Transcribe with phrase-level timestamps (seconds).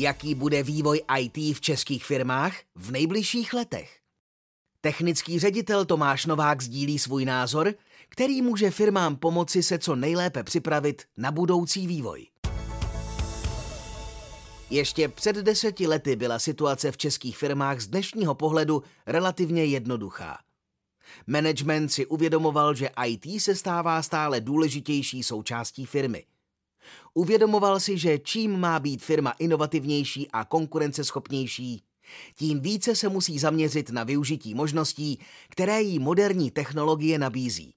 [0.00, 3.98] Jaký bude vývoj IT v českých firmách v nejbližších letech?
[4.80, 7.74] Technický ředitel Tomáš Novák sdílí svůj názor,
[8.08, 12.26] který může firmám pomoci se co nejlépe připravit na budoucí vývoj.
[14.70, 20.38] Ještě před deseti lety byla situace v českých firmách z dnešního pohledu relativně jednoduchá.
[21.26, 26.24] Management si uvědomoval, že IT se stává stále důležitější součástí firmy.
[27.14, 31.82] Uvědomoval si, že čím má být firma inovativnější a konkurenceschopnější,
[32.34, 37.74] tím více se musí zaměřit na využití možností, které jí moderní technologie nabízí.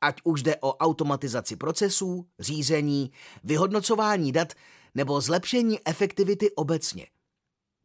[0.00, 3.12] Ať už jde o automatizaci procesů, řízení,
[3.44, 4.52] vyhodnocování dat
[4.94, 7.06] nebo zlepšení efektivity obecně.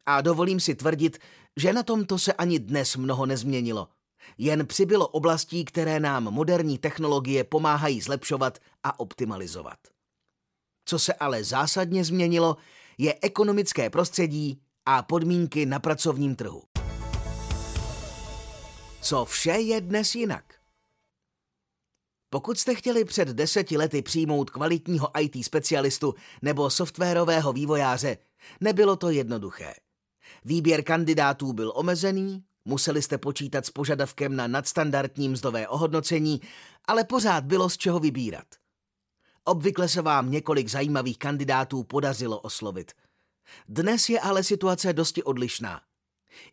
[0.06, 1.18] A dovolím si tvrdit,
[1.56, 3.88] že na tomto se ani dnes mnoho nezměnilo.
[4.38, 9.78] Jen přibylo oblastí, které nám moderní technologie pomáhají zlepšovat a optimalizovat.
[10.88, 12.56] Co se ale zásadně změnilo,
[12.98, 16.62] je ekonomické prostředí a podmínky na pracovním trhu.
[19.00, 20.54] Co vše je dnes jinak?
[22.30, 28.18] Pokud jste chtěli před deseti lety přijmout kvalitního IT specialistu nebo softwarového vývojáře,
[28.60, 29.74] nebylo to jednoduché.
[30.44, 36.40] Výběr kandidátů byl omezený, museli jste počítat s požadavkem na nadstandardní mzdové ohodnocení,
[36.84, 38.46] ale pořád bylo z čeho vybírat.
[39.48, 42.92] Obvykle se vám několik zajímavých kandidátů podařilo oslovit.
[43.68, 45.80] Dnes je ale situace dosti odlišná.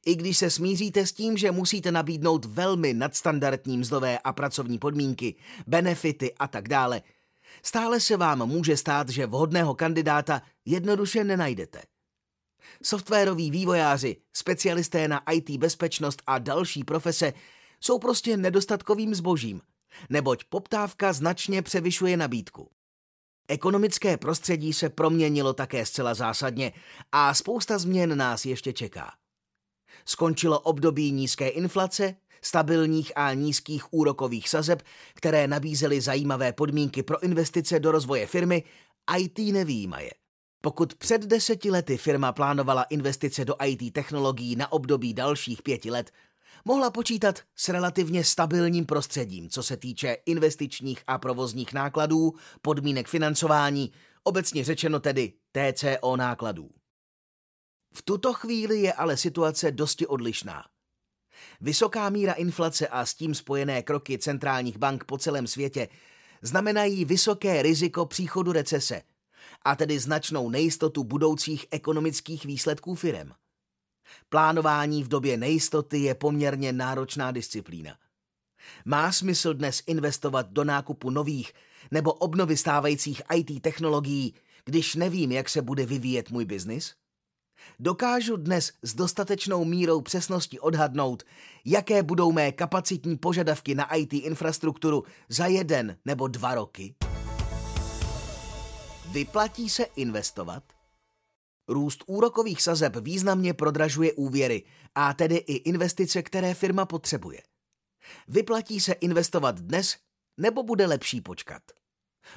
[0.05, 5.35] I když se smíříte s tím, že musíte nabídnout velmi nadstandardní mzdové a pracovní podmínky,
[5.67, 7.01] benefity a tak dále,
[7.63, 11.81] stále se vám může stát, že vhodného kandidáta jednoduše nenajdete.
[12.83, 17.33] Softwaroví vývojáři, specialisté na IT bezpečnost a další profese
[17.81, 19.61] jsou prostě nedostatkovým zbožím,
[20.09, 22.74] neboť poptávka značně převyšuje nabídku.
[23.47, 26.73] Ekonomické prostředí se proměnilo také zcela zásadně
[27.11, 29.11] a spousta změn nás ještě čeká.
[30.05, 34.81] Skončilo období nízké inflace, stabilních a nízkých úrokových sazeb,
[35.13, 38.63] které nabízely zajímavé podmínky pro investice do rozvoje firmy,
[39.17, 40.11] IT nevýjímaje.
[40.61, 46.11] Pokud před deseti lety firma plánovala investice do IT technologií na období dalších pěti let,
[46.65, 53.91] mohla počítat s relativně stabilním prostředím, co se týče investičních a provozních nákladů, podmínek financování,
[54.23, 56.69] obecně řečeno tedy TCO nákladů.
[57.93, 60.65] V tuto chvíli je ale situace dosti odlišná.
[61.61, 65.87] Vysoká míra inflace a s tím spojené kroky centrálních bank po celém světě
[66.41, 69.01] znamenají vysoké riziko příchodu recese,
[69.61, 73.33] a tedy značnou nejistotu budoucích ekonomických výsledků firem.
[74.29, 77.97] Plánování v době nejistoty je poměrně náročná disciplína.
[78.85, 81.53] Má smysl dnes investovat do nákupu nových
[81.91, 84.33] nebo obnovy stávajících IT technologií,
[84.65, 86.93] když nevím, jak se bude vyvíjet můj biznis?
[87.79, 91.23] Dokážu dnes s dostatečnou mírou přesnosti odhadnout,
[91.65, 96.95] jaké budou mé kapacitní požadavky na IT infrastrukturu za jeden nebo dva roky?
[99.11, 100.74] Vyplatí se investovat?
[101.67, 104.63] Růst úrokových sazeb významně prodražuje úvěry
[104.95, 107.41] a tedy i investice, které firma potřebuje.
[108.27, 109.97] Vyplatí se investovat dnes
[110.37, 111.61] nebo bude lepší počkat?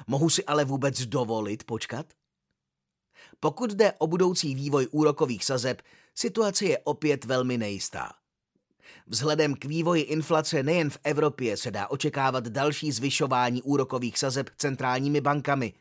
[0.07, 2.05] Mohu si ale vůbec dovolit počkat?
[3.39, 5.81] Pokud jde o budoucí vývoj úrokových sazeb,
[6.15, 8.13] situace je opět velmi nejistá.
[9.07, 15.21] Vzhledem k vývoji inflace nejen v Evropě se dá očekávat další zvyšování úrokových sazeb centrálními
[15.21, 15.73] bankami,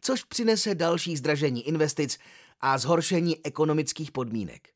[0.00, 2.18] což přinese další zdražení investic
[2.62, 4.68] a zhoršení ekonomických podmínek.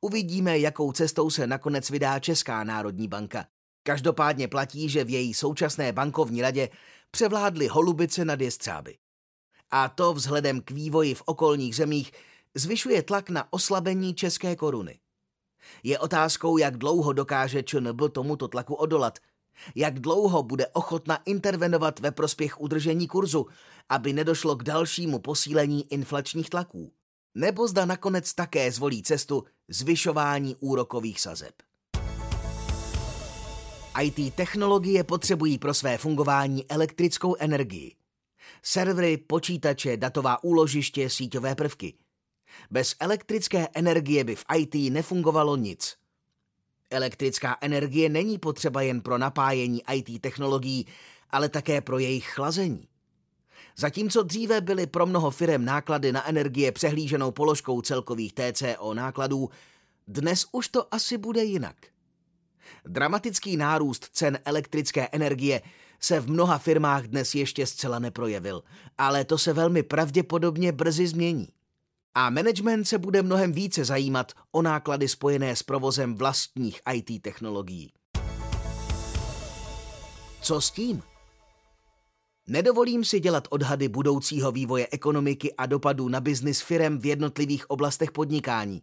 [0.00, 3.46] Uvidíme, jakou cestou se nakonec vydá Česká národní banka.
[3.82, 6.68] Každopádně platí, že v její současné bankovní radě
[7.10, 8.98] převládly holubice nad jestřáby.
[9.70, 12.12] A to vzhledem k vývoji v okolních zemích
[12.54, 14.98] zvyšuje tlak na oslabení české koruny.
[15.82, 19.18] Je otázkou, jak dlouho dokáže ČNB tomuto tlaku odolat,
[19.74, 23.46] jak dlouho bude ochotna intervenovat ve prospěch udržení kurzu,
[23.88, 26.92] aby nedošlo k dalšímu posílení inflačních tlaků,
[27.34, 31.54] nebo zda nakonec také zvolí cestu zvyšování úrokových sazeb.
[34.02, 37.94] IT technologie potřebují pro své fungování elektrickou energii.
[38.62, 41.94] Servery, počítače, datová úložiště, síťové prvky.
[42.70, 45.99] Bez elektrické energie by v IT nefungovalo nic.
[46.90, 50.86] Elektrická energie není potřeba jen pro napájení IT technologií,
[51.30, 52.88] ale také pro jejich chlazení.
[53.76, 59.50] Zatímco dříve byly pro mnoho firem náklady na energie přehlíženou položkou celkových TCO nákladů,
[60.08, 61.76] dnes už to asi bude jinak.
[62.84, 65.62] Dramatický nárůst cen elektrické energie
[66.00, 68.62] se v mnoha firmách dnes ještě zcela neprojevil,
[68.98, 71.48] ale to se velmi pravděpodobně brzy změní.
[72.14, 77.92] A management se bude mnohem více zajímat o náklady spojené s provozem vlastních IT technologií.
[80.42, 81.02] Co s tím?
[82.46, 88.12] Nedovolím si dělat odhady budoucího vývoje ekonomiky a dopadů na biznis firem v jednotlivých oblastech
[88.12, 88.82] podnikání.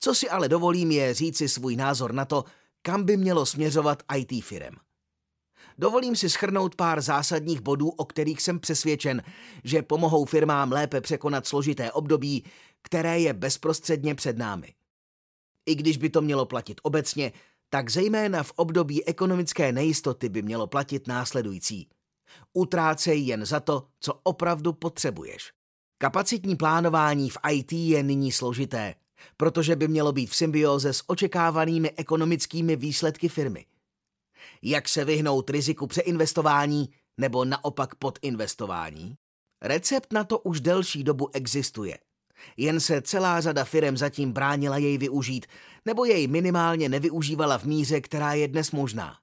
[0.00, 2.44] Co si ale dovolím je říci svůj názor na to,
[2.82, 4.74] kam by mělo směřovat IT firem.
[5.78, 9.22] Dovolím si schrnout pár zásadních bodů, o kterých jsem přesvědčen,
[9.64, 12.44] že pomohou firmám lépe překonat složité období,
[12.82, 14.74] které je bezprostředně před námi.
[15.66, 17.32] I když by to mělo platit obecně,
[17.70, 21.88] tak zejména v období ekonomické nejistoty by mělo platit následující.
[22.52, 25.52] Utrácej jen za to, co opravdu potřebuješ.
[25.98, 28.94] Kapacitní plánování v IT je nyní složité,
[29.36, 33.66] protože by mělo být v symbioze s očekávanými ekonomickými výsledky firmy.
[34.62, 36.88] Jak se vyhnout riziku přeinvestování
[37.20, 39.14] nebo naopak podinvestování?
[39.62, 41.98] Recept na to už delší dobu existuje.
[42.56, 45.46] Jen se celá řada firm zatím bránila jej využít,
[45.84, 49.16] nebo jej minimálně nevyužívala v míře, která je dnes možná.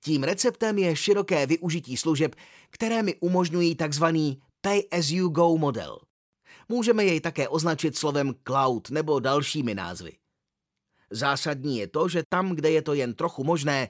[0.00, 2.34] Tím receptem je široké využití služeb,
[2.70, 4.04] které mi umožňují tzv.
[4.60, 5.98] pay-as-you-go model.
[6.68, 10.12] Můžeme jej také označit slovem cloud nebo dalšími názvy.
[11.10, 13.88] Zásadní je to, že tam, kde je to jen trochu možné,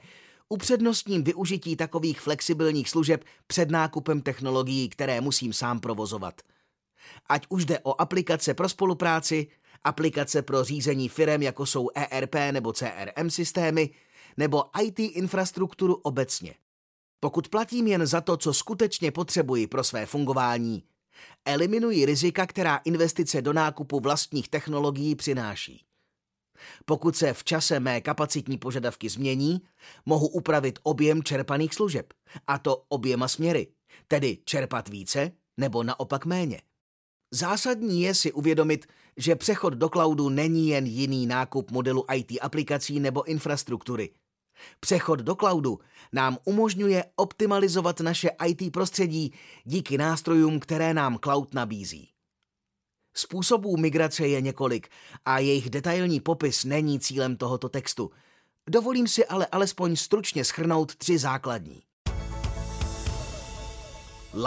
[0.48, 6.43] upřednostním využití takových flexibilních služeb před nákupem technologií, které musím sám provozovat.
[7.28, 9.46] Ať už jde o aplikace pro spolupráci,
[9.84, 13.90] aplikace pro řízení firem, jako jsou ERP nebo CRM systémy,
[14.37, 16.54] nebo IT infrastrukturu obecně.
[17.20, 20.82] Pokud platím jen za to, co skutečně potřebuji pro své fungování,
[21.44, 25.85] eliminuji rizika, která investice do nákupu vlastních technologií přináší.
[26.84, 29.60] Pokud se v čase mé kapacitní požadavky změní,
[30.06, 32.12] mohu upravit objem čerpaných služeb,
[32.46, 33.68] a to oběma směry,
[34.08, 36.60] tedy čerpat více nebo naopak méně.
[37.30, 38.86] Zásadní je si uvědomit,
[39.16, 44.10] že přechod do cloudu není jen jiný nákup modelu IT aplikací nebo infrastruktury.
[44.80, 45.78] Přechod do cloudu
[46.12, 49.32] nám umožňuje optimalizovat naše IT prostředí
[49.64, 52.15] díky nástrojům, které nám cloud nabízí.
[53.16, 54.88] Způsobů migrace je několik
[55.24, 58.10] a jejich detailní popis není cílem tohoto textu.
[58.70, 61.82] Dovolím si ale alespoň stručně schrnout tři základní.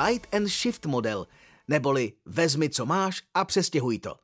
[0.06, 1.28] Light and Shift model,
[1.68, 4.16] neboli vezmi, co máš a přestěhuj to.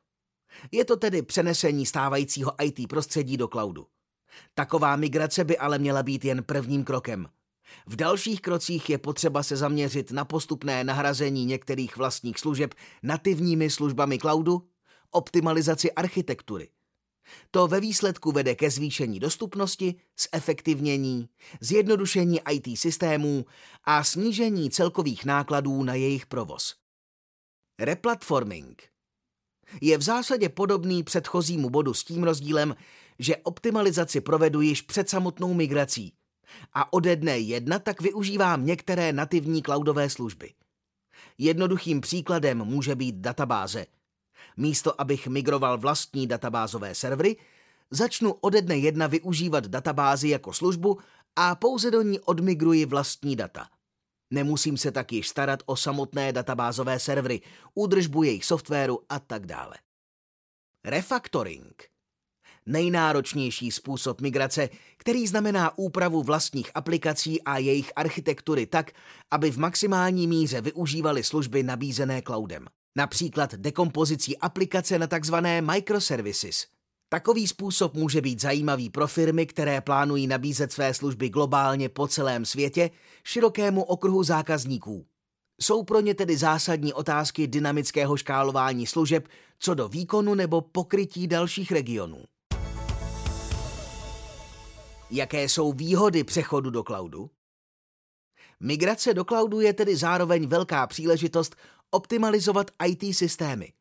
[0.72, 3.86] Je to tedy přenesení stávajícího IT prostředí do cloudu.
[4.54, 7.28] Taková migrace by ale měla být jen prvním krokem.
[7.86, 14.18] V dalších krocích je potřeba se zaměřit na postupné nahrazení některých vlastních služeb nativními službami
[14.18, 14.68] cloudu,
[15.10, 16.68] optimalizaci architektury.
[17.50, 19.94] To ve výsledku vede ke zvýšení dostupnosti,
[20.34, 21.28] zefektivnění,
[21.60, 23.46] zjednodušení IT systémů
[23.84, 26.74] a snížení celkových nákladů na jejich provoz.
[27.78, 28.82] Replatforming
[29.80, 32.76] je v zásadě podobný předchozímu bodu s tím rozdílem,
[33.18, 36.12] že optimalizaci provedu již před samotnou migrací–
[36.74, 40.52] a ode dne jedna tak využívám některé nativní cloudové služby.
[41.38, 43.86] Jednoduchým příkladem může být databáze.
[44.56, 47.36] Místo, abych migroval vlastní databázové servery,
[47.90, 50.98] začnu ode dne jedna využívat databázi jako službu
[51.36, 53.68] a pouze do ní odmigruji vlastní data.
[54.30, 57.40] Nemusím se tak již starat o samotné databázové servery,
[57.74, 59.76] údržbu jejich softwaru a tak dále.
[60.84, 61.82] Refactoring–
[62.66, 68.90] nejnáročnější způsob migrace, který znamená úpravu vlastních aplikací a jejich architektury tak,
[69.30, 72.66] aby v maximální míře využívali služby nabízené cloudem.
[72.96, 75.34] Například dekompozicí aplikace na tzv.
[75.60, 76.66] microservices.
[77.08, 82.44] Takový způsob může být zajímavý pro firmy, které plánují nabízet své služby globálně po celém
[82.44, 82.90] světě
[83.24, 85.06] širokému okruhu zákazníků.
[85.60, 91.72] Jsou pro ně tedy zásadní otázky dynamického škálování služeb co do výkonu nebo pokrytí dalších
[91.72, 92.24] regionů.
[95.10, 97.30] Jaké jsou výhody přechodu do cloudu?
[98.60, 101.56] Migrace do cloudu je tedy zároveň velká příležitost
[101.90, 103.72] optimalizovat IT systémy.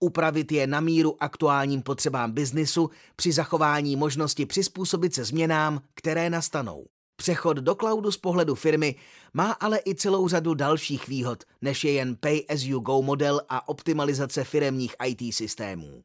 [0.00, 6.86] Upravit je na míru aktuálním potřebám biznisu při zachování možnosti přizpůsobit se změnám, které nastanou.
[7.16, 8.94] Přechod do cloudu z pohledu firmy
[9.34, 14.94] má ale i celou řadu dalších výhod, než je jen pay-as-you-go model a optimalizace firemních
[15.04, 16.02] IT systémů.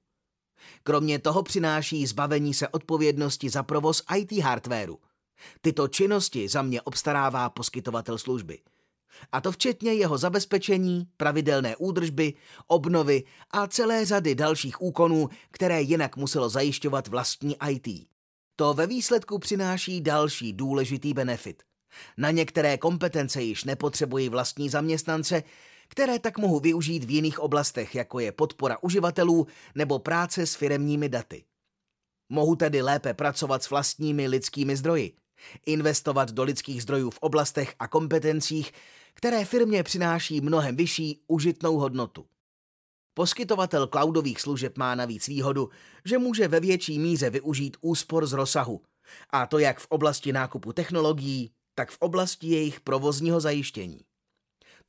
[0.83, 4.97] Kromě toho přináší zbavení se odpovědnosti za provoz IT hardwareu.
[5.61, 8.59] Tyto činnosti za mě obstarává poskytovatel služby.
[9.31, 12.33] A to včetně jeho zabezpečení, pravidelné údržby,
[12.67, 18.07] obnovy a celé řady dalších úkonů, které jinak muselo zajišťovat vlastní IT.
[18.55, 21.63] To ve výsledku přináší další důležitý benefit.
[22.17, 25.43] Na některé kompetence již nepotřebují vlastní zaměstnance,
[25.91, 31.09] které tak mohu využít v jiných oblastech, jako je podpora uživatelů nebo práce s firemními
[31.09, 31.43] daty.
[32.29, 35.15] Mohu tedy lépe pracovat s vlastními lidskými zdroji,
[35.65, 38.71] investovat do lidských zdrojů v oblastech a kompetencích,
[39.13, 42.25] které firmě přináší mnohem vyšší užitnou hodnotu.
[43.13, 45.69] Poskytovatel cloudových služeb má navíc výhodu,
[46.05, 48.81] že může ve větší míře využít úspor z rozsahu,
[49.29, 53.99] a to jak v oblasti nákupu technologií, tak v oblasti jejich provozního zajištění.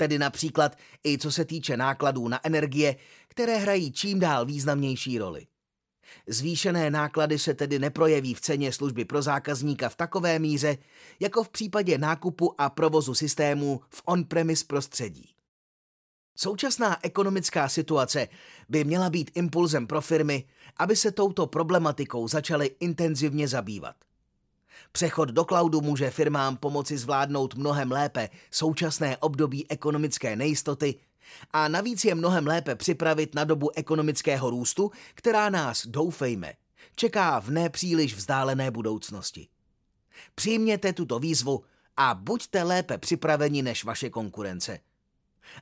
[0.03, 2.97] Tedy například i co se týče nákladů na energie,
[3.29, 5.47] které hrají čím dál významnější roli.
[6.27, 10.79] Zvýšené náklady se tedy neprojeví v ceně služby pro zákazníka v takové míře,
[11.21, 15.31] jako v případě nákupu a provozu systémů v on-premise prostředí.
[16.37, 18.29] Současná ekonomická situace
[18.69, 20.45] by měla být impulzem pro firmy,
[20.77, 23.97] aby se touto problematikou začaly intenzivně zabývat.
[24.93, 30.95] Přechod do cloudu může firmám pomoci zvládnout mnohem lépe současné období ekonomické nejistoty
[31.51, 36.53] a navíc je mnohem lépe připravit na dobu ekonomického růstu, která nás, doufejme,
[36.97, 39.49] čeká v nepříliš vzdálené budoucnosti.
[40.35, 41.65] Přijměte tuto výzvu
[41.97, 44.79] a buďte lépe připraveni než vaše konkurence.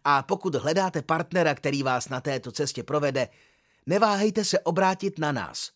[0.04, 3.28] A pokud hledáte partnera, který vás na této cestě provede,
[3.86, 5.70] neváhejte se obrátit na nás.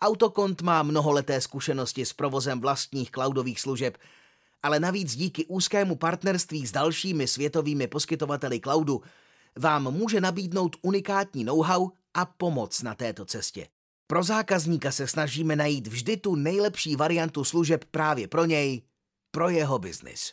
[0.00, 3.98] Autokont má mnoholeté zkušenosti s provozem vlastních cloudových služeb,
[4.62, 9.02] ale navíc díky úzkému partnerství s dalšími světovými poskytovateli cloudu
[9.58, 13.68] vám může nabídnout unikátní know-how a pomoc na této cestě.
[14.06, 18.82] Pro zákazníka se snažíme najít vždy tu nejlepší variantu služeb právě pro něj,
[19.30, 20.32] pro jeho biznis.